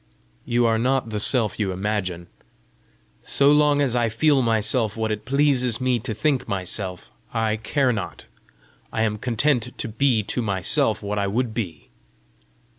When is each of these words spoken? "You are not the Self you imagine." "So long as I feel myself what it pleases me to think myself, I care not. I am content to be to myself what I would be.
"You 0.45 0.65
are 0.65 0.79
not 0.79 1.11
the 1.11 1.19
Self 1.19 1.59
you 1.59 1.71
imagine." 1.71 2.25
"So 3.21 3.51
long 3.51 3.81
as 3.81 3.95
I 3.95 4.09
feel 4.09 4.41
myself 4.41 4.97
what 4.97 5.11
it 5.11 5.25
pleases 5.25 5.79
me 5.79 5.99
to 5.99 6.15
think 6.15 6.47
myself, 6.47 7.11
I 7.35 7.57
care 7.57 7.91
not. 7.93 8.25
I 8.91 9.03
am 9.03 9.19
content 9.19 9.77
to 9.77 9.87
be 9.87 10.23
to 10.23 10.41
myself 10.41 11.03
what 11.03 11.19
I 11.19 11.27
would 11.27 11.53
be. 11.53 11.91